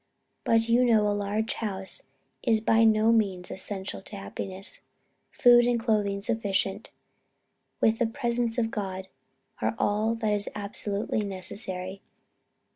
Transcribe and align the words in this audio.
But 0.45 0.67
you 0.67 0.83
know 0.83 1.07
a 1.07 1.13
large 1.13 1.53
house 1.53 2.01
is 2.41 2.59
by 2.59 2.83
no 2.85 3.11
means 3.11 3.51
essential 3.51 4.01
to 4.01 4.15
happiness. 4.15 4.81
Food 5.29 5.67
and 5.67 5.79
clothing 5.79 6.21
sufficient, 6.21 6.89
with 7.81 7.99
the 7.99 8.07
presence 8.07 8.57
of 8.57 8.71
God, 8.71 9.09
are 9.61 9.75
all 9.77 10.15
that 10.15 10.33
is 10.33 10.49
absolutely 10.55 11.23
necessary. 11.23 12.01